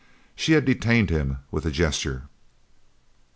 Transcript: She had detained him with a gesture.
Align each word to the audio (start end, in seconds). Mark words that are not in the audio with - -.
She 0.35 0.53
had 0.53 0.65
detained 0.65 1.11
him 1.11 1.37
with 1.51 1.63
a 1.63 1.69
gesture. 1.69 2.23